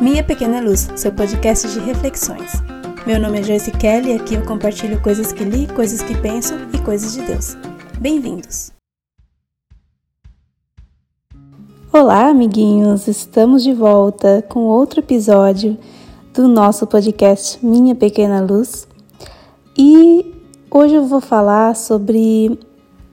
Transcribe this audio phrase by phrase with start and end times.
[0.00, 2.52] Minha Pequena Luz, seu podcast de reflexões.
[3.06, 6.54] Meu nome é Joyce Kelly e aqui eu compartilho coisas que li, coisas que penso
[6.74, 7.56] e coisas de Deus.
[8.00, 8.72] Bem-vindos!
[11.92, 13.06] Olá, amiguinhos!
[13.06, 15.78] Estamos de volta com outro episódio
[16.34, 18.88] do nosso podcast Minha Pequena Luz.
[19.78, 20.34] E
[20.70, 22.58] hoje eu vou falar sobre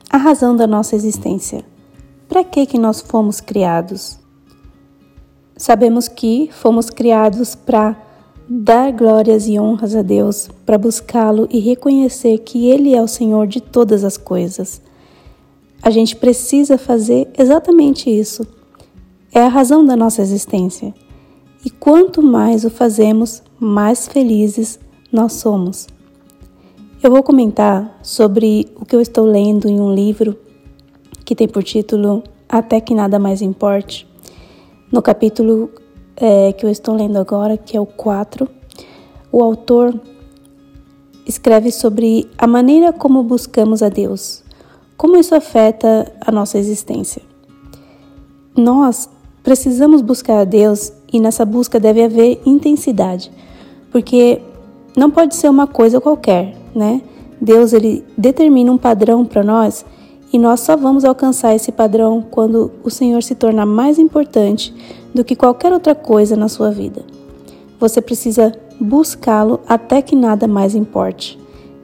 [0.09, 1.68] a razão da nossa existência.
[2.29, 4.19] Para que que nós fomos criados?
[5.57, 7.97] Sabemos que fomos criados para
[8.47, 13.47] dar glórias e honras a Deus, para buscá-lo e reconhecer que Ele é o Senhor
[13.47, 14.79] de todas as coisas.
[15.81, 18.45] A gente precisa fazer exatamente isso.
[19.33, 20.93] É a razão da nossa existência.
[21.65, 24.79] E quanto mais o fazemos, mais felizes
[25.11, 25.87] nós somos.
[27.01, 30.37] Eu vou comentar sobre o que eu estou lendo em um livro
[31.29, 34.07] que tem por título Até que Nada Mais Importe.
[34.91, 35.69] No capítulo
[36.17, 38.49] é, que eu estou lendo agora, que é o 4,
[39.31, 39.93] o autor
[41.27, 44.43] escreve sobre a maneira como buscamos a Deus,
[44.97, 47.21] como isso afeta a nossa existência.
[48.57, 49.07] Nós
[49.43, 53.31] precisamos buscar a Deus e nessa busca deve haver intensidade,
[53.91, 54.41] porque
[54.97, 57.03] não pode ser uma coisa qualquer, né?
[57.39, 59.85] Deus ele determina um padrão para nós
[60.31, 64.73] e nós só vamos alcançar esse padrão quando o Senhor se tornar mais importante
[65.13, 67.03] do que qualquer outra coisa na sua vida.
[67.79, 71.39] Você precisa buscá-lo até que nada mais importe.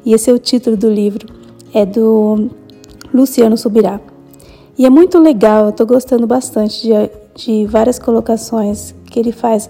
[0.06, 1.28] E esse é o título do livro,
[1.74, 2.50] é do
[3.14, 4.00] Luciano Subirá.
[4.78, 6.92] E é muito legal, eu estou gostando bastante de,
[7.34, 9.70] de várias colocações que ele faz.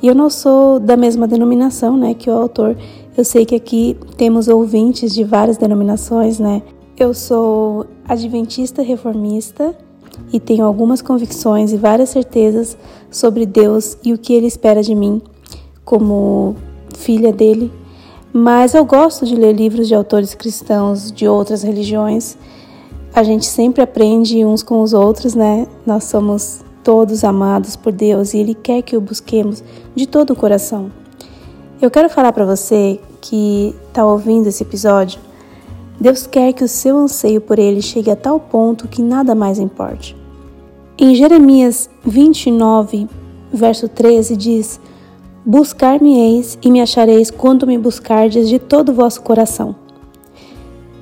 [0.00, 2.76] E eu não sou da mesma denominação né, que o autor.
[3.16, 6.62] Eu sei que aqui temos ouvintes de várias denominações, né?
[6.96, 9.74] Eu sou adventista reformista
[10.32, 12.76] e tenho algumas convicções e várias certezas
[13.10, 15.20] sobre Deus e o que Ele espera de mim
[15.84, 16.54] como
[16.96, 17.72] filha dele.
[18.32, 22.38] Mas eu gosto de ler livros de autores cristãos de outras religiões.
[23.12, 25.66] A gente sempre aprende uns com os outros, né?
[25.84, 29.64] Nós somos todos amados por Deus e Ele quer que o busquemos
[29.96, 30.92] de todo o coração.
[31.82, 35.18] Eu quero falar para você que está ouvindo esse episódio
[36.00, 39.58] Deus quer que o seu anseio por Ele chegue a tal ponto que nada mais
[39.58, 40.16] importe.
[40.98, 43.08] Em Jeremias 29,
[43.52, 44.80] verso 13, diz:
[45.44, 49.76] Buscar-me-eis e me achareis quando me buscardes de todo o vosso coração.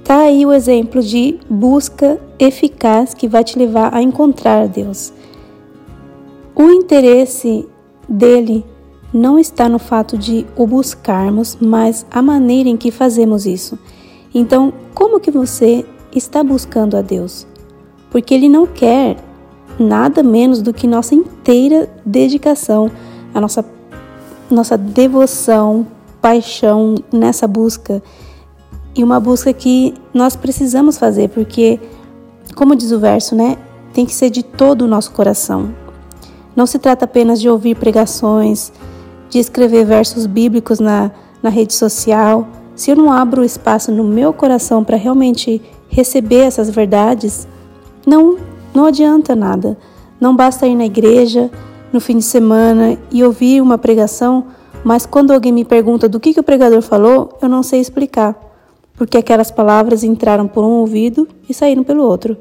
[0.04, 5.12] Tá aí o exemplo de busca eficaz que vai te levar a encontrar Deus.
[6.54, 7.66] O interesse
[8.08, 8.64] dele
[9.12, 13.78] não está no fato de o buscarmos, mas a maneira em que fazemos isso.
[14.34, 15.84] Então, como que você
[16.14, 17.46] está buscando a Deus?
[18.10, 19.16] Porque Ele não quer
[19.78, 22.90] nada menos do que nossa inteira dedicação,
[23.34, 23.64] a nossa,
[24.50, 25.86] nossa devoção,
[26.20, 28.02] paixão nessa busca.
[28.94, 31.80] E uma busca que nós precisamos fazer, porque,
[32.54, 33.56] como diz o verso, né?
[33.92, 35.74] Tem que ser de todo o nosso coração.
[36.54, 38.72] Não se trata apenas de ouvir pregações,
[39.30, 41.10] de escrever versos bíblicos na,
[41.42, 42.46] na rede social
[42.82, 47.46] se eu não abro espaço no meu coração para realmente receber essas verdades,
[48.04, 48.36] não,
[48.74, 49.78] não adianta nada.
[50.20, 51.48] Não basta ir na igreja
[51.92, 54.46] no fim de semana e ouvir uma pregação,
[54.82, 58.34] mas quando alguém me pergunta do que, que o pregador falou, eu não sei explicar,
[58.96, 62.36] porque aquelas palavras entraram por um ouvido e saíram pelo outro.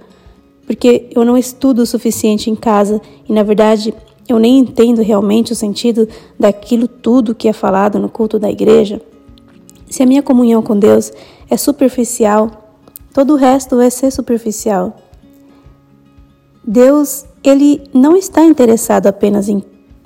[0.65, 3.93] Porque eu não estudo o suficiente em casa e, na verdade,
[4.27, 6.09] eu nem entendo realmente o sentido
[6.39, 8.99] daquilo tudo que é falado no culto da igreja.
[9.91, 11.11] Se a minha comunhão com Deus
[11.49, 12.49] é superficial,
[13.13, 14.95] todo o resto vai ser superficial.
[16.65, 19.61] Deus, ele não está interessado apenas em,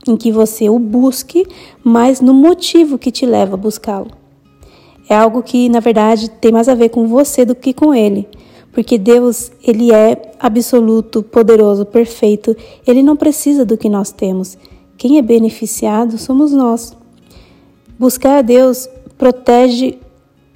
[0.08, 1.46] em que você o busque,
[1.84, 4.10] mas no motivo que te leva a buscá-lo.
[5.08, 8.28] É algo que, na verdade, tem mais a ver com você do que com ele.
[8.72, 12.58] Porque Deus, ele é absoluto, poderoso, perfeito.
[12.88, 14.58] Ele não precisa do que nós temos.
[14.98, 16.98] Quem é beneficiado somos nós.
[18.00, 20.00] Buscar a Deus protege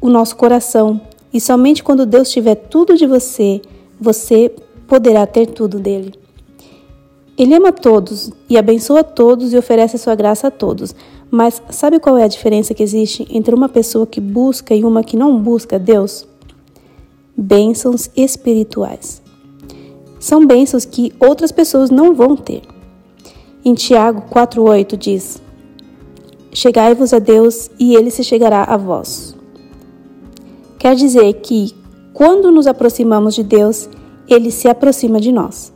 [0.02, 1.02] o nosso coração.
[1.34, 3.62] E somente quando Deus tiver tudo de você,
[4.00, 4.52] você
[4.88, 6.14] poderá ter tudo dele.
[7.38, 10.94] Ele ama todos e abençoa todos e oferece a sua graça a todos.
[11.32, 15.04] Mas sabe qual é a diferença que existe entre uma pessoa que busca e uma
[15.04, 16.28] que não busca Deus?
[17.38, 19.22] Bênçãos espirituais.
[20.20, 22.62] São bênçãos que outras pessoas não vão ter.
[23.64, 25.42] Em Tiago 4,8 diz:
[26.51, 29.36] Chegai-vos a Deus e ele se chegará a vós.
[30.78, 31.75] Quer dizer que,
[32.13, 33.90] quando nos aproximamos de Deus,
[34.28, 35.74] ele se aproxima de nós.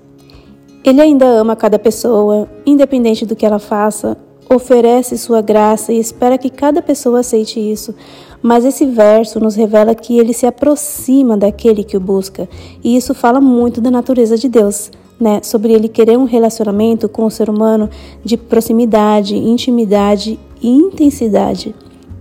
[0.83, 4.17] Ele ainda ama cada pessoa, independente do que ela faça,
[4.49, 7.93] oferece sua graça e espera que cada pessoa aceite isso.
[8.41, 12.49] Mas esse verso nos revela que ele se aproxima daquele que o busca,
[12.83, 15.39] e isso fala muito da natureza de Deus, né?
[15.41, 17.89] Sobre ele querer um relacionamento com o ser humano
[18.23, 21.75] de proximidade, intimidade e intensidade.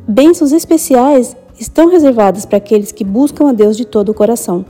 [0.07, 4.67] Bênçãos especiais estão reservadas para aqueles que buscam a Deus de todo o coração.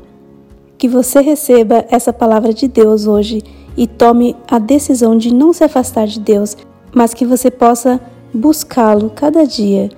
[0.76, 3.42] Que você receba essa palavra de Deus hoje
[3.76, 6.56] e tome a decisão de não se afastar de Deus,
[6.94, 7.98] mas que você possa
[8.34, 9.90] buscá-lo cada dia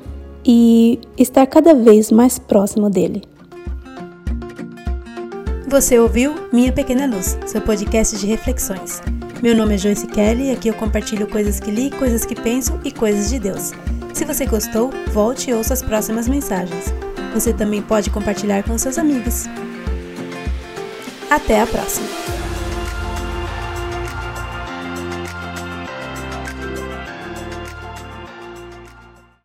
[0.47, 3.23] e estar cada vez mais próximo dele.
[5.67, 9.01] Você ouviu Minha Pequena Luz, seu podcast de reflexões.
[9.43, 12.79] Meu nome é Joyce Kelly e aqui eu compartilho coisas que li, coisas que penso
[12.85, 13.73] e coisas de Deus.
[14.13, 16.93] Se você gostou, volte e ouça as próximas mensagens.
[17.33, 19.47] Você também pode compartilhar com seus amigos.
[21.31, 22.24] Até a próxima!